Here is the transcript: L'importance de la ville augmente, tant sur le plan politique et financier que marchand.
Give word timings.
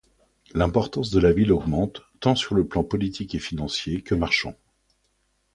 L'importance 0.55 1.11
de 1.11 1.19
la 1.19 1.31
ville 1.31 1.51
augmente, 1.51 2.01
tant 2.21 2.33
sur 2.35 2.55
le 2.55 2.65
plan 2.67 2.83
politique 2.83 3.35
et 3.35 3.39
financier 3.39 4.01
que 4.01 4.15
marchand. 4.15 4.55